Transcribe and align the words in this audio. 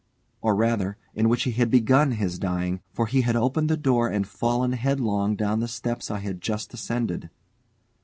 Or, 0.41 0.55
rather, 0.55 0.97
in 1.13 1.29
which 1.29 1.43
he 1.43 1.51
had 1.51 1.69
begun 1.69 2.13
his 2.13 2.39
dying, 2.39 2.81
for 2.91 3.05
he 3.05 3.21
had 3.21 3.35
opened 3.35 3.69
the 3.69 3.77
door 3.77 4.07
and 4.09 4.27
fallen 4.27 4.71
headlong 4.71 5.35
down 5.35 5.59
the 5.59 5.67
steps 5.67 6.09
I 6.09 6.17
had 6.17 6.41
just 6.41 6.73
ascended. 6.73 7.29